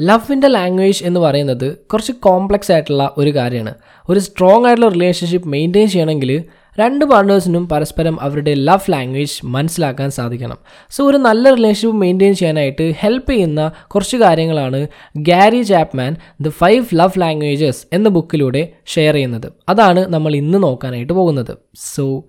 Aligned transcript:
ലവിന്റെ 0.00 0.48
language 0.48 1.04
എന്ന് 1.04 1.20
പറയുന്നത് 1.20 1.76
കുറച്ച് 1.76 2.12
കോംപ്ലക്സ് 2.12 2.72
ആയിട്ടുള്ള 2.72 3.14
ഒരു 3.18 3.34
കാര്യമാണ്. 3.34 3.74
ഒരു 4.08 4.20
സ്ട്രോങ് 4.20 4.66
ആയിട്ടുള്ള 4.66 4.92
റിലേഷൻഷിപ്പ് 4.92 5.48
മെയിന്റെയിൻ 5.48 5.88
ചെയ്യണമെങ്കിൽ 5.88 6.44
രണ്ട് 6.78 7.04
പാർട്ട്നേഴ്സിനും 7.04 7.68
പരസ്പരം 7.68 8.22
അവരുടെ 8.22 8.54
ലവ് 8.54 8.92
ലാംഗ്വേജ് 8.92 9.46
മനസ്സിലാക്കാൻ 9.46 10.10
സാധിക്കണം. 10.10 10.58
സോ 10.90 11.10
ഒരു 11.10 11.16
നല്ല 11.16 11.54
റിലേഷൻഷിപ്പ് 11.54 11.96
മെയിന്റെയിൻ 11.96 12.34
ചെയ്യാനായിട്ട് 12.34 12.94
ഹെൽപ്പ് 12.98 13.30
ചെയ്യുന്ന 13.30 13.72
കുറച്ച് 13.86 14.16
കാര്യങ്ങളാണ് 14.16 14.86
Gary 15.16 15.62
Chapman 15.62 16.16
the 16.40 16.48
five 16.48 16.84
love 16.94 17.20
languages 17.20 17.86
എന്ന 17.92 18.08
ബുക്കിലൂടെ 18.08 18.72
ഷെയർ 18.86 19.14
ചെയ്യുന്നത്. 19.14 19.52
അതാണ് 19.68 20.06
നമ്മൾ 20.06 20.36
ഇന്ന് 20.36 20.62
നോക്കാനായിട്ട് 20.62 21.12
പോകുന്നത്. 21.12 21.56
So 21.76 22.24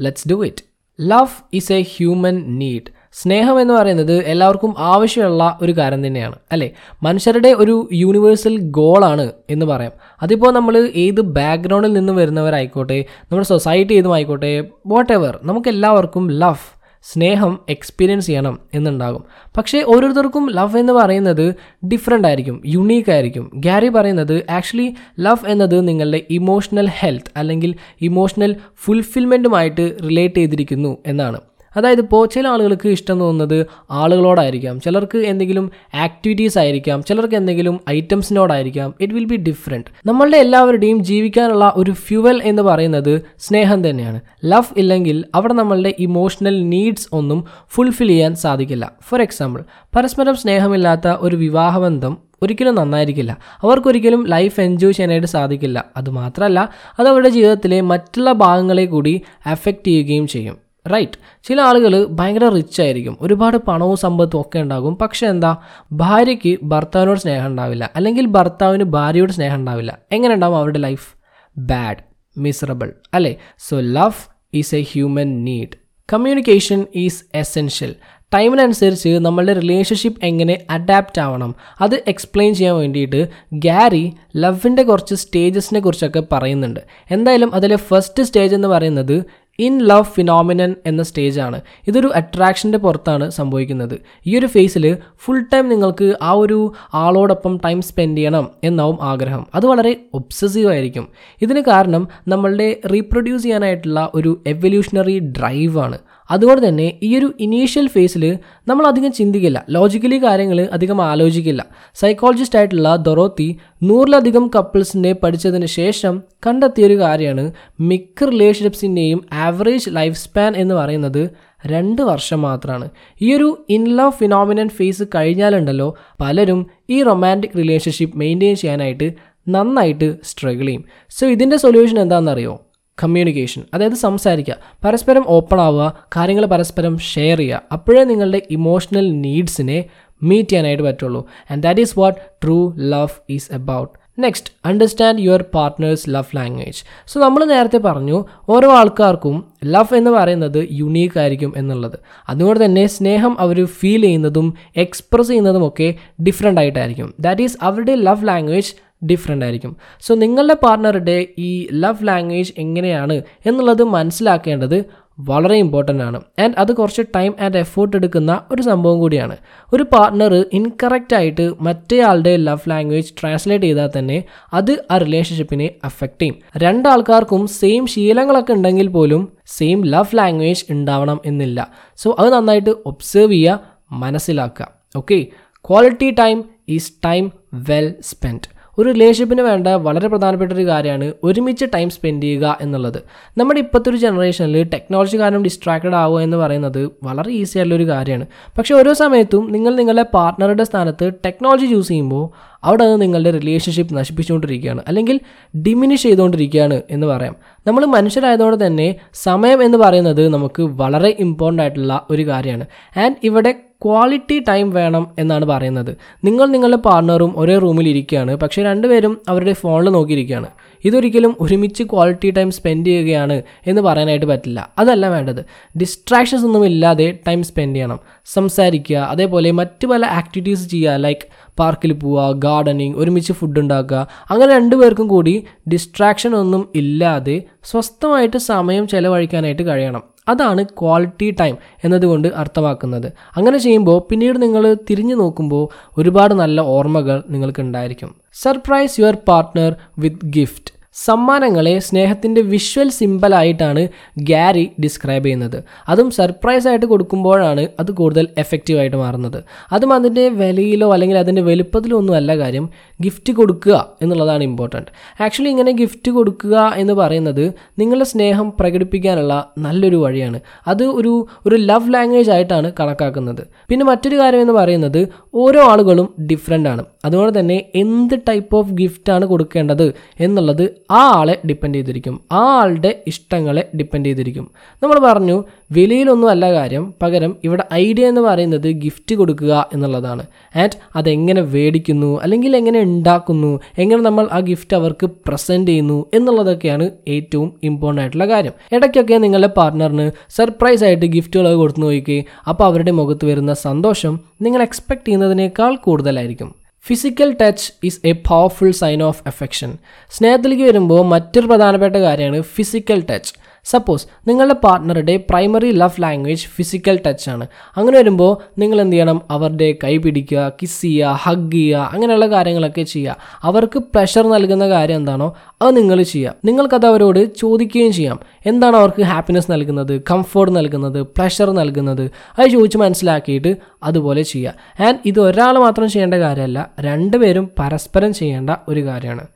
let's 0.00 0.28
do 0.28 0.46
it 0.46 0.64
love 1.00 1.28
is 1.54 1.72
a 1.72 1.82
human 1.82 2.58
need 2.58 2.97
സ്നേഹം 3.22 3.60
എന്ന് 3.60 3.74
പറയുന്നത് 3.74 4.12
എല്ലാവർക്കും 4.12 4.74
ആവശ്യമുള്ള 4.78 5.58
ഒരു 5.62 5.72
കാര്യം 5.72 6.06
തന്നെയാണ് 6.06 6.36
അല്ലേ? 6.52 6.70
മനുഷ്യരുടെ 7.02 7.48
ഒരു 7.48 7.88
യൂണിവേഴ്സൽ 7.92 8.58
ഗോളാണ് 8.58 9.32
എന്ന് 9.50 9.66
പറയാം. 9.66 9.92
അതിപ്പോൾ 10.22 10.52
നമ്മൾ 10.52 10.90
ഏത് 10.96 11.20
ബാക്ക്ഗ്രൗണ്ടിൽ 11.20 11.92
നിന്ന് 11.92 12.12
വരുന്നവരായിക്കോട്ടെ 12.12 13.04
നമ്മുടെ 13.22 13.46
സൊസൈറ്റി 13.46 13.92
ഏതും 13.92 14.14
ആയിക്കോട്ടെ 14.14 14.64
വാട്ട് 14.86 15.12
എവർ 15.12 15.38
നമുക്ക് 15.42 15.68
എല്ലാവർക്കും 15.68 16.30
ലവ് 16.30 16.78
സ്നേഹം 17.02 17.58
എക്സ്പീരിയൻസ് 17.68 18.26
ചെയ്യണം 18.26 18.58
എന്നുണ്ടാകും. 18.74 19.24
പക്ഷേ 19.56 19.82
ഓരോരുത്തർക്കും 19.86 20.50
ലവ് 20.50 20.78
എന്ന് 20.78 20.92
പറയുന്നത് 20.92 21.54
ഡിഫറെന്റ് 21.86 22.28
ആയിരിക്കും 22.28 22.62
യുണീക്ക് 22.66 23.10
ആയിരിക്കും. 23.10 23.50
ഗ്യാരി 23.54 23.88
പറയുന്നത് 23.88 24.46
ആക്ച്വലി 24.50 24.94
ലവ് 25.20 25.46
എന്നത് 25.48 25.88
നിങ്ങളുടെ 25.88 26.22
ഇമോഷണൽ 26.30 26.88
ഹെൽത്ത് 26.98 27.32
അല്ലെങ്കിൽ 27.36 27.74
ഇമോഷണൽ 28.00 28.56
ഫുൾഫിൽമെന്റുമായിട്ട് 28.84 29.96
റിലേറ്റ് 30.02 30.34
ചെയ്തിരിക്കുന്നു 30.34 30.96
എന്നാണ്. 31.06 31.40
അതായത് 31.78 32.00
ഇപ്പോൾ 32.00 32.26
ചില 32.26 32.48
ആളുകൾക്ക് 32.48 32.88
ഇഷ്ടം 32.88 33.20
തോന്നുന്നത് 33.20 33.66
ആളുകളോടായിരിക്കാം. 33.90 34.80
ചിലർക്ക് 34.80 35.18
എന്തെങ്കിലും 35.18 35.70
ആക്ടിവിറ്റീസ് 35.94 36.58
ആയിരിക്കാം. 36.58 37.02
ചിലർക്ക് 37.02 37.34
എന്തെങ്കിലും 37.34 37.80
ഐറ്റംസിനോടായിരിക്കാം 37.90 38.94
ഇറ്റ് 39.00 39.14
വിൽ 39.14 39.24
ബി 39.24 39.36
ഡിഫറെന്റ് 39.36 40.08
നമ്മളുടെ 40.08 40.36
എല്ലാവരുടെയും 40.36 41.04
ജീവിക്കാനുള്ള 41.04 41.72
ഒരു 41.76 41.90
ഫ്യുവൽ 41.90 42.40
എന്ന് 42.44 42.62
പറയുന്നത് 42.62 43.20
സ്നേഹം 43.38 43.90
തന്നെയാണ്. 43.90 44.20
ലവ് 44.44 44.74
ഇല്ലെങ്കിൽ 44.76 45.24
അവിടെ 45.34 45.54
നമ്മളുടെ 45.54 45.94
ഇമോഷണൽ 45.98 46.68
നീഡ്സ് 46.68 47.08
ഒന്നും 47.12 47.44
ഫുൾഫിൽ 47.68 48.08
ചെയ്യാൻ 48.08 48.34
സാധിക്കില്ല. 48.34 48.92
ഫോർ 49.08 49.22
എക്സാമ്പിൾ 49.22 49.64
പരസ്പരം 49.96 50.36
സ്നേഹമില്ലാത്ത 50.36 51.08
ഒരു 51.08 51.36
വിവാഹബന്ധം 51.36 52.18
ഒരിക്കലും 52.42 52.74
നന്നായിരിക്കില്ല. 52.74 53.38
അവർക്കൊരിക്കലും 53.62 54.26
ലൈഫ് 54.26 54.60
എൻജോയ് 54.60 54.92
ചെയ്യാനായിട്ട് 54.92 55.26
സാധിക്കില്ല. 55.26 55.84
അതുമാത്രമല്ല 55.96 56.68
അത് 56.98 57.08
അവരുടെ 57.08 57.28
ജീവിതത്തിലെ 57.28 57.80
മറ്റുള്ള 57.80 58.32
ഭാഗങ്ങളെ 58.32 58.84
കൂടി 58.84 59.22
അഫക്റ്റ് 59.46 59.86
ചെയ്യുകയും 59.86 60.26
ചെയ്യും. 60.26 60.67
റൈറ്റ് 60.92 61.44
ചില 61.44 61.60
ആളുകൾ 61.60 62.06
ഭയങ്കര 62.10 62.48
റിച്ച് 62.48 62.82
ആയിരിക്കും. 62.82 63.18
ഒരുപാട് 63.20 63.56
പണവും 63.56 63.96
സമ്പത്തും 63.96 64.40
ഒക്കെ 64.40 64.58
ഉണ്ടാകും. 64.58 64.96
പക്ഷേ 64.96 65.26
എന്താ? 65.26 65.56
ഭാര്യയ്ക്ക് 65.92 66.58
ഭർത്താവിനോട് 66.62 67.18
സ്നേഹം 67.18 67.46
ഉണ്ടാവില്ല. 67.46 67.90
അല്ലെങ്കിൽ 67.96 68.26
ഭർത്താവിന് 68.26 68.84
ഭാര്യയോട് 68.84 69.32
സ്നേഹം 69.32 69.56
ഉണ്ടാവില്ല. 69.56 69.98
എങ്ങനെ 70.12 70.34
ഉണ്ടാവും 70.34 70.56
അവരുടെ 70.56 70.78
ലൈഫ് 70.78 71.14
ബാഡ് 71.58 71.96
മിസറബിൾ 72.38 72.92
അല്ലേ? 73.14 73.36
So 73.58 73.80
love 73.80 74.28
is 74.54 74.74
a 74.74 74.82
human 74.82 75.44
need 75.44 75.76
communication 76.12 76.86
is 76.94 77.24
essential 77.34 77.94
ടൈമിനനുസരിച്ച് 78.34 79.08
നമ്മളുടെ 79.08 79.52
റിലേഷൻഷിപ്പ് 79.52 80.24
എങ്ങനെ 80.24 80.62
അഡാപ്റ്റ് 80.70 81.20
ആവണം? 81.20 81.54
അത് 81.80 82.02
എക്സ്പ്ലെയിൻ 82.08 82.54
ചെയ്യാൻ 82.54 82.76
വേണ്ടിയിട്ട് 82.76 83.28
ഗാരി 83.52 84.12
ലവിന്റെ 84.36 84.82
കുറച്ച് 84.82 85.14
സ്റ്റേജസിനെ 85.14 85.80
കുറിച്ചൊക്കെ 85.80 86.22
പറയുന്നുണ്ട്. 86.32 86.80
എന്തായാലും 87.10 87.54
അതിലെ 87.54 87.76
ഫസ്റ്റ് 87.76 88.22
സ്റ്റേജ് 88.22 88.54
എന്ന് 88.54 88.68
പറയുന്നത് 88.68 89.24
ഇൻ 89.60 89.78
ലവ് 89.78 90.04
ഫിനോമിനൻ 90.04 90.74
എന്ന 90.86 91.02
സ്റ്റേജാണ്. 91.02 91.60
ഇതൊരു 91.88 92.12
അട്രാക്ഷന്റെ 92.14 92.78
പുറത്താണ് 92.78 93.30
സംഭവിക്കുന്നത്. 93.30 93.98
ഈ 94.26 94.38
ഒരു 94.38 94.46
ഫേസിൽ 94.46 94.96
ഫുൾ 95.24 95.40
ടൈം 95.52 95.68
നിങ്ങൾക്ക് 95.68 96.14
ആ 96.22 96.32
ഒരു 96.32 96.72
ആളോടൊപ്പം 96.94 97.60
ടൈം 97.64 97.82
സ്പെൻഡ് 97.82 98.18
ചെയ്യണം 98.18 98.48
എന്നാവും 98.64 98.98
ആഗ്രഹം. 99.02 99.46
അത് 99.54 99.66
വളരെ 99.66 99.96
ഒബ്സസീവ് 100.14 100.68
ആയിരിക്കും. 100.68 101.08
ഇതിന് 101.42 101.60
കാരണം 101.60 102.08
നമ്മളുടെ 102.28 102.80
റീപ്രൊഡ്യൂസ് 102.92 103.42
ചെയ്യാനായിട്ടുള്ള 103.42 104.10
ഒരു 104.14 104.42
എവല്യൂഷണറി 104.46 105.18
ഡ്രൈവാണ്. 105.18 105.98
അതുകൊണ്ട് 106.30 106.68
തന്നെ 106.68 106.98
ഈ 107.02 107.18
ഒരു 107.18 107.34
ഇനീഷ്യൽ 107.40 107.88
ഫേസിൽ 107.88 108.38
നമ്മൾ 108.68 108.86
അധികം 108.86 109.12
ചിന്തിക്കില്ല. 109.12 109.64
ലോജിക്കലി 109.70 110.22
കാര്യങ്ങൾ 110.24 110.68
അധികം 110.72 111.02
ആലോചിക്കില്ല. 111.02 111.66
സൈക്കോളജിസ്റ്റ് 111.94 112.58
ആയിട്ടുള്ള 112.58 112.96
ദൊറോത്തി 112.96 113.58
നൂറിലധികം 113.82 114.50
കപ്പിൾസിനെ 114.54 115.12
പഠിച്ചതിന് 115.12 115.66
ശേഷം 115.66 116.22
കണ്ടെത്തിയൊരു 116.46 116.98
കാര്യമാണ്. 116.98 117.52
മിക്ക 117.80 118.24
റിലേഷൻഷിപ്സിന്റെയും 118.24 119.24
ആവറേജ് 119.32 119.90
ലൈഫ് 119.90 120.16
സ്പാൻ 120.16 120.56
എന്ന് 120.56 120.74
പറയുന്നത് 120.74 121.30
രണ്ട് 121.66 122.02
വർഷം 122.02 122.42
മാത്രമാണ് 122.42 122.88
ഈ 123.22 123.34
ഒരു 123.34 123.66
ഇൻ 123.70 123.96
ലവ് 123.96 124.10
ഫിനോമിനൻ 124.10 124.68
ഫേസ് 124.68 125.02
കഴിഞ്ഞാലുണ്ടല്ലോ 125.14 125.94
പലരും 126.20 126.66
ഈ 126.90 127.02
റൊമാന്റിക് 127.02 127.58
റിലേഷൻഷിപ്പ് 127.58 128.18
മെയിന്റെയിൻ 128.18 128.56
ചെയ്യാനായിട്ട് 128.56 129.12
നന്നായിട്ട് 129.48 130.16
സ്ട്രഗിൾ 130.24 130.66
ചെയ്യും. 130.66 130.84
സോ 131.10 131.26
ഇതിന്റെ 131.26 131.56
സൊല്യൂഷൻ 131.56 132.00
എന്താണെന്നറിയോ? 132.00 132.67
കമ്മ്യൂണിക്കേഷൻ 133.02 133.62
അതായത് 133.74 133.92
സംസാരിക്കുക 133.92 134.56
പരസ്പരം 134.84 135.24
ഓപ്പൺ 135.26 135.60
ആവുക 135.60 136.04
കാര്യങ്ങൾ 136.16 136.46
പരസ്പരം 136.46 136.98
ഷെയർ 136.98 137.38
ചെയ്യുക. 137.38 137.62
അപ്പോഴേ 137.72 138.04
നിങ്ങളുടെ 138.04 138.42
ഇമോഷണൽ 138.50 139.20
നീഡ്സിനെ 139.20 139.84
മീറ്റ് 140.22 140.48
ചെയ്യാനായിട്ട് 140.48 140.82
പറ്റുള്ളൂ. 140.82 141.26
And 141.50 141.62
that 141.62 141.80
is 141.80 141.98
what 141.98 142.18
true 142.44 142.72
love 142.76 143.08
is 143.30 143.52
about 143.52 144.08
next 144.20 144.50
understand 144.64 145.20
your 145.20 145.44
partner's 145.54 146.10
love 146.10 146.36
language 146.36 146.84
so 147.06 147.20
നമ്മൾ 147.20 147.44
നേരത്തെ 147.44 147.78
പറഞ്ഞു 147.78 148.24
ഓരോ 148.48 148.72
ആൾക്കാർക്കും 148.72 149.44
ലവ് 149.64 149.94
എന്ന് 149.94 150.10
പറയുന്നത് 150.10 150.68
യുണീക്ക് 150.72 151.18
ആയിരിക്കും 151.18 151.54
എന്നുള്ളത്. 151.56 151.98
അതുകൊണ്ട് 152.28 152.64
തന്നെ 152.64 152.86
സ്നേഹം 152.86 153.40
അവർ 153.40 153.64
ഫീൽ 153.64 154.02
ചെയ്യുന്നതും 154.02 154.54
എക്സ്പ്രസ് 154.76 155.28
ചെയ്യുന്നതും 155.28 155.68
ഒക്കെ 155.68 155.94
ഡിഫറെന്റ് 156.22 156.60
ആയിട്ടായിരിക്കും. 156.60 157.14
ദാറ്റ് 157.20 157.42
ഈസ് 157.42 157.56
അവരുടെ 157.62 157.94
ലവ് 157.94 158.28
ലാംഗ്വേജ് 158.28 158.74
ഡിഫറെന്റ് 159.04 159.44
ആയിരിക്കും. 159.44 159.76
സോ 160.00 160.14
നിങ്ങളുടെ 160.14 160.54
പാർട്ട്ണറുടെ 160.54 161.26
ഈ 161.38 161.68
ലവ് 161.72 162.08
ലാംഗ്വേജ് 162.08 162.52
എങ്ങനെയാണ് 162.58 163.22
എന്നുള്ളത് 163.46 163.82
മനസ്സിലാക്കേണ്ടത് 163.82 164.84
വളരെ 165.20 165.54
ഇമ്പോർട്ടന്റ് 165.54 166.02
ആണ്. 166.02 166.20
ആൻഡ് 166.38 166.54
അത് 166.58 166.72
കുറച്ച് 166.72 167.02
ടൈം 167.16 167.34
ആൻഡ് 167.40 167.56
എഫേർട്ട് 167.56 167.96
എടുക്കുന്ന 167.96 168.40
ഒരു 168.52 168.62
സംഭവം 168.62 168.98
കൂടിയാണ്. 168.98 169.36
ഒരു 169.72 169.82
പാർട്ട്ണർ 169.82 170.44
ഇൻകറക്റ്റായിട്ട് 170.52 171.52
മറ്റേയാളുടെ 171.60 172.36
ലവ് 172.36 172.70
ലാംഗ്വേജ് 172.70 173.12
ട്രാൻസ്ലേറ്റ് 173.20 173.64
ചെയ്താൽ 173.64 173.90
തന്നെ 173.98 174.24
അത് 174.52 174.84
ആ 174.90 174.98
റിലേഷൻഷിപ്പിനെ 174.98 175.70
അഫക്റ്റ് 175.84 176.22
ചെയ്യും. 176.22 176.36
രണ്ടാൾക്കാർക്കും 176.56 177.46
സെയിം 177.46 177.86
ശീലങ്ങളൊക്കെ 177.86 178.52
ഉണ്ടെങ്കിൽ 178.52 178.86
പോലും 178.86 179.28
സെയിം 179.46 179.84
ലവ് 179.84 180.16
ലാംഗ്വേജ് 180.16 180.64
ഉണ്ടാവണം 180.70 181.20
എന്നില്ല. 181.26 181.68
സോ 181.96 182.16
അത് 182.18 182.32
നന്നായിട്ട് 182.32 182.70
ഒബ്സേർവ് 182.86 183.32
ചെയ്യുക 183.32 183.60
മനസ്സിലാക്കുക. 183.92 184.68
Okay 184.96 185.26
quality 185.54 186.10
time 186.10 186.44
is 186.68 186.92
time 187.04 187.32
well 187.54 187.94
spend 188.00 188.57
ഒരു 188.78 188.92
റിലേഷൻഷിപ്പിന് 188.92 189.42
വേണ്ട 189.42 189.68
വളരെ 189.68 190.08
പ്രധാനപ്പെട്ട 190.08 190.52
ഒരു 190.52 190.66
കാര്യമാണ് 190.66 191.12
ഒരുമിച്ച് 191.24 191.64
ടൈം 191.74 191.90
സ്പെൻഡ് 191.90 192.22
ചെയ്യുക 192.22 192.58
എന്നുള്ളത്. 192.60 193.02
നമ്മുടെ 193.38 193.60
ഇപ്പോഴത്തെ 193.60 193.90
ഒരു 193.90 193.96
ജനറേഷനിൽ 193.96 194.62
ടെക്നോളജി 194.62 195.16
കാരണം 195.20 195.44
ഡിസ്ട്രാക്റ്റഡ് 195.44 195.94
ആവുക 195.94 196.20
എന്ന് 196.20 196.36
പറയുന്നത് 196.36 196.90
വളരെ 197.02 197.32
ഈസി 197.32 197.58
ആയിട്ടുള്ള 197.58 197.82
ഒരു 197.82 197.90
കാര്യമാണ്. 197.90 198.26
പക്ഷേ 198.58 198.74
ഓരോ 198.74 198.92
സമയത്തും 198.92 199.52
നിങ്ങൾ 199.52 199.76
നിങ്ങളുടെ 199.76 200.02
പാർട്ട്ണറുടെ 200.14 200.64
സ്ഥാനത്ത് 200.64 201.12
ടെക്നോളജി 201.24 201.66
യൂസ് 201.66 201.88
ചെയ്യുമ്പോൾ 201.88 202.48
അവിടെ 202.64 202.84
അത് 202.84 203.02
നിങ്ങളുടെ 203.02 203.30
റിലേഷൻഷിപ്പ് 203.30 203.96
നശിപ്പിച്ചുകൊണ്ടിരിക്കുകയാണ്. 203.96 204.82
അല്ലെങ്കിൽ 204.88 205.20
ഡിമിനിഷ് 205.56 206.02
ചെയ്തുകൊണ്ടിരിക്കുകയാണ് 206.02 206.82
എന്ന് 206.90 207.06
പറയാം. 207.06 207.36
നമ്മൾ 207.66 207.84
മനുഷ്യരായതുകൊണ്ട് 207.84 208.66
തന്നെ 208.66 208.94
സമയം 209.14 209.62
എന്ന് 209.62 209.78
പറയുന്നത് 209.78 210.28
നമുക്ക് 210.28 210.62
വളരെ 210.62 211.16
ഇമ്പോർട്ടന്റ് 211.20 211.62
ആയിട്ടുള്ള 211.62 212.06
ഒരു 212.10 212.26
കാര്യമാണ്. 212.26 212.66
ആൻഡ് 212.96 213.16
ഇവിടെ 213.24 213.54
ക്വാളിറ്റി 213.84 214.44
ടൈം 214.48 214.70
വേണം 214.70 215.06
എന്നാണ് 215.18 215.44
പറയുന്നത്. 215.44 215.96
നിങ്ങൾ 216.24 216.46
നിങ്ങളുടെ 216.46 216.76
പാർട്ണറും 216.76 217.34
ഒരേ 217.36 217.58
റൂമിൽ 217.58 217.88
ഇരിക്കുകയാണ്. 217.88 218.36
പക്ഷേ 218.36 218.62
രണ്ടുപേരും 218.62 219.20
അവരുടെ 219.28 219.52
ഫോണിൽ 219.52 219.90
നോക്കിയിരിക്കുകയാണ്. 219.90 220.46
ഇതൊരിക്കലും 220.84 221.36
ഒരുമിച്ച് 221.40 221.82
ക്വാളിറ്റി 221.82 222.30
ടൈം 222.30 222.50
സ്പെൻഡ് 222.50 222.86
ചെയ്യുകയാണ് 222.86 223.42
എന്ന് 223.66 223.82
പറയാനായിട്ട് 223.82 224.26
പറ്റില്ല. 224.26 224.72
അതല്ല 224.78 225.08
വേണ്ടത്. 225.08 225.44
ഡിസ്ട്രാക്ഷൻസ് 225.78 226.44
ഒന്നും 226.44 226.66
ഇല്ലാതെ 226.66 227.18
ടൈം 227.28 227.42
സ്പെൻഡ് 227.42 227.76
ചെയ്യണം. 227.76 227.98
സംസാരിക്കുക 228.26 228.96
അതേപോലെ 228.96 229.50
മറ്റ് 229.50 229.86
പല 229.86 230.06
ആക്ടിവിറ്റീസ് 230.06 230.70
ചെയ്യുക 230.70 230.90
ലൈക്ക് 230.90 231.28
പാർക്കിൽ 231.58 231.92
പോവുക 231.92 232.32
ഗാർഡനിങ് 232.32 232.94
ഒരുമിച്ച് 232.94 233.32
ഫുഡ് 233.32 233.58
ഉണ്ടാക്കുക. 233.58 234.08
അങ്ങനെ 234.30 234.52
രണ്ടുപേർക്കും 234.52 235.08
കൂടി 235.08 235.44
ഡിസ്ട്രാക്ഷൻ 235.68 236.34
ഒന്നും 236.34 236.68
ഇല്ലാതെ 236.74 237.42
സ്വസ്ഥമായിട്ട് 237.64 238.36
സമയം 238.36 238.88
ചെലവഴിക്കാനായിട്ട് 238.88 239.62
കഴിയണം. 239.62 240.02
അതാണ് 240.28 240.64
ക്വാളിറ്റി 240.64 241.36
ടൈം 241.40 241.56
എന്നതുകൊണ്ട് 241.84 242.28
അർത്ഥമാക്കുന്നത്. 242.28 243.12
അങ്ങനെ 243.36 243.58
ചെയ്യുമ്പോൾ 243.58 244.08
പിന്നീട് 244.10 244.42
നിങ്ങൾ 244.42 244.74
തിരിഞ്ഞു 244.90 245.14
നോക്കുമ്പോൾ 245.14 245.64
ഒരുപാട് 245.98 246.34
നല്ല 246.34 246.60
ഓർമ്മകൾ 246.60 247.22
നിങ്ങൾക്ക് 247.28 247.60
ഉണ്ടായിരിക്കും 247.60 248.10
surprise 248.32 249.00
your 249.00 249.16
partner 249.28 249.76
with 249.98 250.26
gift 250.26 250.77
സമ്മാനങ്ങളെ 251.06 251.78
സ്നേഹത്തിന്റെ 251.78 252.40
വിഷ്വൽ 252.52 252.88
സിമ്പലായിട്ടാണ് 252.98 253.82
ഗാരി 254.30 254.64
ഡിസ്ക്രൈബ് 254.82 255.24
ചെയ്യുന്നത്. 255.24 255.58
അതും 255.88 256.10
സർപ്രൈസ് 256.10 256.68
ആയിട്ട് 256.68 256.86
കൊടുക്കുമ്പോഴാണ് 256.86 257.68
അത് 257.80 257.90
കൂടുതൽ 257.90 258.28
എഫക്റ്റീവായിട്ട് 258.38 258.96
മാറുന്നത്. 258.96 259.38
അതും 259.72 259.92
അതിന്റെ 259.92 260.28
വിലയിലോ 260.28 260.92
അല്ലെങ്കിൽ 260.92 261.18
അതിന്റെ 261.18 261.42
വലുപ്പത്തിലോ 261.42 261.96
ഒന്നും 261.96 262.16
അല്ല 262.16 262.36
കാര്യം 262.38 262.66
ഗിഫ്റ്റ് 263.02 263.32
കൊടുക്കുക 263.32 263.76
എന്നുള്ളതാണ് 264.02 264.42
ഇമ്പോർട്ടന്റ് 264.42 264.90
ആക്ച്വലി 265.24 265.50
ഇങ്ങനെ 265.50 265.72
ഗിഫ്റ്റ് 265.72 266.10
കൊടുക്കുക 266.10 266.56
എന്ന് 266.76 266.92
പറയുന്നത് 266.92 267.44
നിങ്ങളുടെ 267.78 268.04
സ്നേഹം 268.04 268.52
പ്രകടിപ്പിക്കാനുള്ള 268.60 269.34
നല്ലൊരു 269.58 269.96
വഴിയാണ്. 269.96 270.40
അത് 270.66 270.84
ഒരു 270.98 271.14
ഒരു 271.46 271.56
ലവ് 271.56 271.94
ലാംഗ്വേജ് 271.94 272.30
ആയിട്ടാണ് 272.30 272.72
കണക്കാക്കുന്നത്. 272.80 273.42
പിന്നെ 273.70 273.84
മറ്റൊരു 273.84 274.16
കാര്യം 274.16 274.40
എന്ന് 274.40 274.52
പറയുന്നത് 274.52 275.00
ഓരോ 275.34 275.60
ആളുകളും 275.70 276.08
ഡിഫറെന്റ് 276.32 276.68
ആണ്. 276.68 276.84
അതുകൊണ്ട് 277.04 277.38
തന്നെ 277.38 277.58
എന്ത് 277.74 278.14
ടൈപ്പ് 278.28 278.56
ഓഫ് 278.56 278.72
ഗിഫ്റ്റാണ് 278.72 279.24
കൊടുക്കേണ്ടത് 279.26 279.86
എന്നുള്ളത് 280.20 280.64
ആ 280.90 281.00
ആളെ 281.18 281.38
ഡിപ്പെൻഡ് 281.48 281.74
ചെയ്തിരിക്കും. 281.74 282.20
ആ 282.32 282.42
ആളുടെ 282.60 283.02
ഇഷ്ടങ്ങളെ 283.06 283.70
ഡിപ്പെൻഡ് 283.76 284.06
ചെയ്തിരിക്കും. 284.06 284.50
നമ്മൾ 284.82 284.98
പറഞ്ഞു 284.98 285.44
വിലയിലൊന്നും 285.72 286.30
അല്ല 286.30 286.52
കാര്യം. 286.52 286.94
പകരം 287.02 287.36
ഇവിടെ 287.44 287.64
ഐഡിയ 287.72 288.08
എന്ന് 288.08 288.20
പറയുന്നത് 288.20 288.68
ഗിഫ്റ്റ് 288.84 289.14
കൊടുക്കുക 289.14 289.70
എന്നുള്ളതാണ്. 289.72 290.24
ആൻഡ് 290.56 290.78
അതെങ്ങനെ 290.96 291.42
വേടിക്കുന്നു 291.54 292.20
അല്ലെങ്കിൽ 292.22 292.56
എങ്ങനെ 292.56 292.80
ഉണ്ടാക്കുന്നു 292.80 293.60
എങ്ങനെ 293.78 294.02
നമ്മൾ 294.02 294.28
ആ 294.32 294.40
ഗിഫ്റ്റ് 294.40 294.76
അവർക്ക് 294.76 295.06
പ്രസന്റ് 295.26 295.68
ചെയ്യുന്നു 295.68 296.06
എന്നുള്ളതൊക്കെയാണ് 296.14 296.90
ഏറ്റവും 297.08 297.54
ഇമ്പോർട്ടന്റ് 297.62 298.00
ആയിട്ടുള്ള 298.00 298.28
കാര്യം. 298.28 298.52
ഇടയ്ക്കൊക്കെ 298.72 299.18
നിങ്ങളുടെ 299.18 299.48
പാർട്ട്ണറിന് 299.48 300.10
സർപ്രൈസ് 300.28 300.84
ആയിട്ട് 300.84 301.06
ഗിഫ്റ്റുകൾ 301.06 301.54
കൊടുത്തു 301.54 301.80
നോക്കി 301.80 302.24
അപ്പോൾ 302.48 302.64
അവരുടെ 302.64 302.90
മുഖത്ത് 302.90 303.24
വരുന്ന 303.24 303.54
സന്തോഷം 303.54 304.20
നിങ്ങൾ 304.42 304.62
എക്സ്പെക്ട് 304.62 305.06
ചെയ്യുന്നതിനേക്കാൾ 305.06 305.76
കൂടുതലായിരിക്കും. 305.76 306.67
Physical 306.88 307.30
touch 307.42 307.66
is 307.84 308.00
a 308.04 308.12
powerful 308.28 308.70
sign 308.80 309.02
of 309.02 309.22
affection 309.26 309.70
സ്നേഹത്തിലേക്ക് 310.12 310.64
വരുമ്പോൾ 310.64 311.02
മറ്റൊരു 311.08 311.46
പ്രധാനപ്പെട്ട 311.46 311.96
കാര്യമാണ് 311.98 312.40
ഫിസിക്കൽ 312.54 313.00
ടച്ച് 313.10 313.32
സപ്പോസ് 313.64 314.06
നിങ്ങളുടെ 314.28 314.54
പാർട്ട്ണറുടെ 314.54 315.16
primary 315.30 315.70
love 315.70 316.02
language 316.02 316.46
physical 316.46 317.00
touch 317.06 317.30
ആണ്. 317.30 317.46
അങ്ങനെ 317.76 317.98
വരുമ്പോൾ 317.98 318.36
നിങ്ങൾ 318.58 318.80
എന്ത് 318.80 318.92
ചെയ്യണം? 318.92 319.22
അവരുടെ 319.30 319.78
കൈ 319.84 319.96
പിടിക്കുക 319.96 320.52
കിസ് 320.62 320.82
ചെയ്യുക 320.82 321.18
ഹഗ് 321.22 321.52
ചെയ്യുക 321.52 321.90
അങ്ങനെയുള്ള 321.92 322.26
കാര്യങ്ങളൊക്കെ 322.26 322.82
ചെയ്യുക. 322.82 323.16
അവർക്ക് 323.42 323.78
പ്രഷർ 323.78 324.26
നൽകുന്ന 324.26 324.68
കാര്യം 324.68 324.96
എന്താണോ 324.96 325.36
അത് 325.62 325.76
നിങ്ങൾ 325.76 326.02
ചെയ്യുക. 326.02 326.34
നിങ്ങൾക്കത് 326.44 326.86
അവരോട് 326.86 327.34
ചോദിക്കുകയും 327.34 327.92
ചെയ്യാം. 327.92 328.20
എന്താണ് 328.46 328.76
അവർക്ക് 328.76 329.02
ഹാപ്പിനെസ് 329.02 329.50
നൽകുന്നത്? 329.50 330.02
കംഫർട്ട് 330.10 330.56
നൽകുന്നത്? 330.56 331.02
പ്രഷർ 331.02 331.50
നൽകുന്നത്? 331.50 332.10
അത് 332.38 332.48
ചോദിച്ച് 332.48 332.78
മനസ്സിലാക്കിയിട്ട് 332.78 333.56
അതുപോലെ 333.82 334.22
ചെയ്യുക. 334.22 334.82
ആൻഡ് 334.82 334.98
ഇത് 335.06 335.20
ഒരാൾ 335.20 335.58
മാത്രം 335.58 335.90
ചെയ്യേണ്ട 335.90 336.14
കാര്യമല്ല 336.14 336.70
രണ്ടുപേരും 336.80 337.50
പരസ്പരം 337.58 338.14
ചെയ്യേണ്ട 338.14 338.50
ഒരു 338.68 338.84
കാര്യമാണ്. 338.84 339.26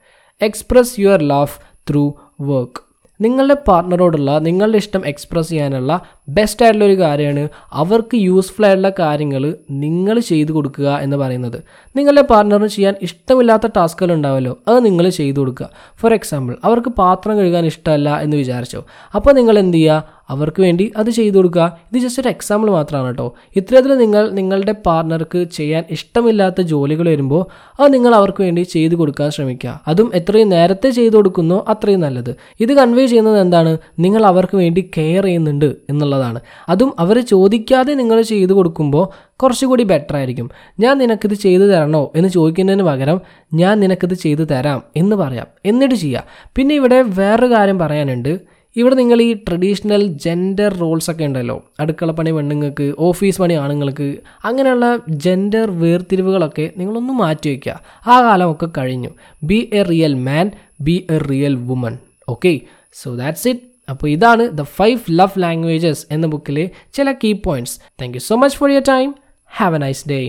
Express 0.42 1.00
your 1.00 1.22
love 1.22 1.46
through 1.90 2.14
work 2.40 2.91
നിങ്ങളുടെ 3.20 3.54
പാർട്ട്ണറോടുള്ള 3.54 4.38
നിങ്ങളുടെ 4.38 4.78
ഇഷ്ടം 4.78 5.06
എക്സ്പ്രസ് 5.06 5.48
ചെയ്യാനുള്ള 5.48 5.92
ബെസ്റ്റ് 6.28 6.62
ആയിട്ടുള്ള 6.64 6.84
ഒരു 6.84 6.98
കാര്യമാണ്. 6.98 7.48
അവർക്ക് 7.72 8.14
യൂസ്ഫുൾ 8.14 8.66
ആയിട്ടുള്ള 8.66 8.92
കാര്യങ്ങൾ 8.98 9.54
നിങ്ങൾ 9.70 10.18
ചെയ്തു 10.18 10.52
കൊടുക്കുക 10.52 10.88
എന്ന് 11.02 11.16
പറയുന്നത്. 11.16 11.62
നിങ്ങളുടെ 11.96 12.22
പാർട്ട്ണറിന് 12.22 12.68
ചെയ്യാൻ 12.68 12.94
ഇഷ്ടമില്ലാത്ത 13.02 13.66
ടാസ്കുകൾ 13.76 14.12
ഉണ്ടാവുമല്ലോ 14.12 14.58
അത് 14.68 14.84
നിങ്ങൾ 14.84 15.08
ചെയ്തു 15.08 15.40
കൊടുക്കുക. 15.40 15.70
ഫോർ 16.00 16.14
എക്സാമ്പിൾ 16.14 16.56
അവർക്ക് 16.64 16.88
പാത്രം 16.88 17.38
കഴുകാൻ 17.38 17.66
ഇഷ്ടമല്ല 17.66 18.20
എന്ന് 18.20 18.36
വിചാരിച്ചോ. 18.36 18.84
അപ്പോൾ 19.14 19.34
നിങ്ങൾ 19.34 19.58
എന്ത് 19.58 19.76
ചെയ്യുക? 19.76 20.22
അവർക്ക് 20.30 20.62
വേണ്ടി 20.62 20.92
അത് 20.96 21.10
ചെയ്തു 21.10 21.36
കൊടുക്കുക. 21.36 21.78
ഇത് 21.92 22.02
ജസ്റ്റ് 22.02 22.20
ഒരു 22.20 22.28
എക്സാമ്പിൾ 22.28 22.70
മാത്രമാണ് 22.70 23.06
കേട്ടോ. 23.06 23.34
ഇത്തരത്തിൽ 23.56 23.98
നിങ്ങൾ 23.98 24.30
നിങ്ങളുടെ 24.30 24.72
പാർട്ണർക്ക് 24.72 25.44
ചെയ്യാൻ 25.44 25.84
ഇഷ്ടമില്ലാത്ത 25.90 26.60
ജോലികൾ 26.60 27.08
വരുമ്പോൾ 27.08 27.46
അത് 27.82 27.94
നിങ്ങൾ 27.94 28.14
അവർക്ക് 28.14 28.42
വേണ്ടി 28.42 28.62
ചെയ്തു 28.62 28.94
കൊടുക്കാൻ 28.94 29.30
ശ്രമിക്കുക. 29.30 29.80
അതും 29.88 30.10
എത്രയും 30.14 30.48
നേരത്തെ 30.48 30.90
ചെയ്തു 30.90 31.16
കൊടുക്കുന്നോ 31.16 31.64
അത്രയും 31.68 32.00
നല്ലത്. 32.00 32.36
ഇത് 32.60 32.72
കൺവേ 32.72 33.06
ചെയ്യുന്നത് 33.06 33.40
എന്താണ്? 33.40 33.78
നിങ്ങൾ 33.98 34.26
അവർക്ക് 34.26 34.56
വേണ്ടി 34.56 34.90
കെയർ 34.98 35.24
ചെയ്യുന്നുണ്ട് 35.24 35.76
എന്നുള്ളതാണ്. 36.12 36.40
അതും 36.68 36.92
അവർ 36.98 37.16
ചോദിക്കാതെ 37.20 37.94
നിങ്ങൾ 37.94 38.22
ചെയ്തു 38.22 38.52
കൊടുക്കുമ്പോൾ 38.52 39.04
കുറച്ചുകൂടി 39.42 39.82
ബെറ്റർ 39.82 40.16
ആയിരിക്കും. 40.16 40.50
ഞാൻ 40.80 40.98
നിനക്കിത് 40.98 41.34
ചെയ്തു 41.34 41.62
തരണോ 41.62 42.12
എന്ന് 42.16 42.28
ചോദിക്കുന്നതിന് 42.28 42.82
പകരം 42.82 43.20
ഞാൻ 43.54 43.80
നിനക്കിത് 43.80 44.14
ചെയ്തു 44.14 44.42
തരാം 44.42 44.82
എന്ന് 44.96 45.16
പറയാം. 45.16 45.46
എന്നിട്ട് 45.64 45.94
ചെയ്യാം. 45.94 46.24
പിന്നെ 46.56 46.74
ഇവിടെ 46.74 47.04
വേറൊരു 47.20 47.50
കാര്യം 47.54 47.78
പറയാനുണ്ട്. 47.78 48.32
ഇവിടെ 48.76 48.94
നിങ്ങൾ 48.94 49.22
ഈ 49.22 49.34
ട്രഡീഷണൽ 49.48 50.02
ജെൻഡർ 50.24 50.72
റോൾസ് 50.74 51.10
ഒക്കെ 51.10 51.24
ഉണ്ടല്ലോ. 51.24 51.56
അടുക്കളപ്പണി 51.80 52.30
പെണ്ണുങ്ങൾക്ക് 52.30 52.94
ഓഫീസ് 52.98 53.40
പണി 53.40 53.54
ആണുങ്ങൾക്ക് 53.54 54.06
അങ്ങനെയുള്ള 54.44 54.86
ജെൻഡർ 55.08 55.70
വേർതിരിവുകളൊക്കെ 55.80 56.70
നിങ്ങളൊന്ന് 56.78 57.12
മാറ്റി 57.12 57.48
വയ്ക്കുക. 57.48 57.74
ആ 58.06 58.16
കാലമൊക്കെ 58.22 58.68
കഴിഞ്ഞു. 58.78 59.10
Be 59.42 59.70
a 59.72 59.82
real 59.82 60.14
man 60.14 60.50
be 60.80 61.06
a 61.10 61.18
real 61.30 61.54
woman 61.54 61.98
okay 62.28 62.60
so 63.02 63.14
that's 63.16 63.48
it 63.48 63.71
അപ്പോൾ 63.88 64.08
ഇതാണ് 64.08 64.44
ദ 64.50 64.62
ഫൈവ് 64.62 65.00
ലവ് 65.10 65.42
ലാംഗ്വേജസ് 65.42 66.06
എന്ന 66.10 66.26
ബുക്കിലെ 66.26 66.70
ചില 66.94 67.12
key 67.24 67.32
points 67.40 67.78
thank 68.02 68.14
you 68.14 68.20
so 68.20 68.36
much 68.36 68.56
for 68.56 68.70
your 68.70 68.86
time 68.88 69.08
have 69.50 69.76
a 69.76 69.78
nice 69.78 70.04
day 70.08 70.20